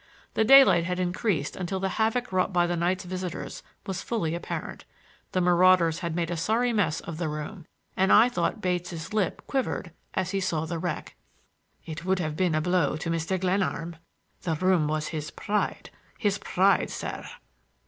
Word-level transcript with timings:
The 0.33 0.43
daylight 0.43 0.83
had 0.85 0.99
increased 0.99 1.55
until 1.55 1.79
the 1.79 1.89
havoc 2.01 2.31
wrought 2.31 2.51
by 2.51 2.65
the 2.65 2.75
night's 2.75 3.03
visitors 3.03 3.61
was 3.85 4.01
fully 4.01 4.33
apparent. 4.33 4.83
The 5.31 5.41
marauders 5.41 5.99
had 5.99 6.15
made 6.15 6.31
a 6.31 6.37
sorry 6.37 6.73
mess 6.73 7.01
of 7.01 7.17
the 7.19 7.29
room, 7.29 7.67
and 7.95 8.11
I 8.11 8.27
thought 8.27 8.61
Bates' 8.61 9.13
lip 9.13 9.45
quivered 9.45 9.91
as 10.15 10.31
he 10.31 10.39
saw 10.39 10.65
the 10.65 10.79
wreck. 10.79 11.15
"It 11.85 12.03
would 12.03 12.17
have 12.17 12.35
been 12.35 12.55
a 12.55 12.61
blow 12.61 12.97
to 12.97 13.11
Mr. 13.11 13.39
Glenarm; 13.39 13.95
the 14.41 14.55
room 14.55 14.87
was 14.87 15.09
his 15.09 15.29
pride,—his 15.29 16.39
pride, 16.39 16.89
sir." 16.89 17.23